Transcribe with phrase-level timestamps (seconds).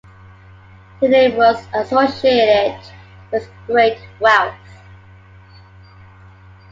[0.99, 2.81] Their name was associated
[3.31, 4.55] with great wealth.